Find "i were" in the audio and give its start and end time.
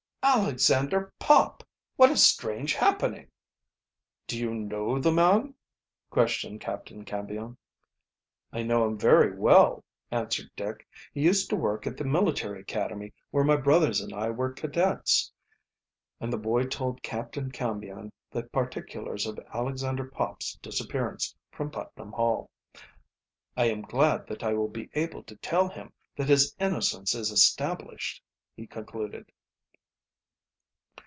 14.13-14.53